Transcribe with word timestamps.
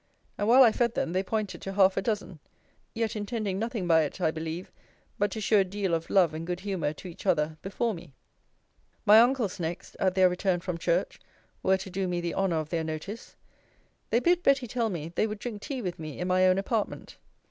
And 0.35 0.47
while 0.47 0.63
I 0.63 0.71
fed 0.71 0.95
them, 0.95 1.13
they 1.13 1.21
pointed 1.21 1.61
to 1.61 1.73
half 1.73 1.95
a 1.95 2.01
dozen: 2.01 2.39
yet 2.95 3.15
intending 3.15 3.59
nothing 3.59 3.85
by 3.87 4.01
it, 4.01 4.19
I 4.19 4.31
believe, 4.31 4.71
but 5.19 5.29
to 5.29 5.39
shew 5.39 5.59
a 5.59 5.63
deal 5.63 5.93
of 5.93 6.09
love 6.09 6.33
and 6.33 6.47
good 6.47 6.61
humour 6.61 6.91
to 6.93 7.07
each 7.07 7.27
other 7.27 7.57
before 7.61 7.93
me. 7.93 8.15
My 9.05 9.19
uncles 9.21 9.59
next, 9.59 9.95
(at 9.99 10.15
their 10.15 10.27
return 10.27 10.59
from 10.59 10.79
church) 10.79 11.19
were 11.61 11.77
to 11.77 11.91
do 11.91 12.07
me 12.07 12.19
the 12.19 12.33
honour 12.33 12.55
of 12.57 12.69
their 12.69 12.83
notice. 12.83 13.35
They 14.09 14.19
bid 14.19 14.41
Betty 14.41 14.65
tell 14.65 14.89
me, 14.89 15.09
they 15.09 15.27
would 15.27 15.37
drink 15.37 15.61
tea 15.61 15.83
with 15.83 15.99
me 15.99 16.17
in 16.17 16.27
my 16.27 16.47
own 16.47 16.57
apartment. 16.57 17.17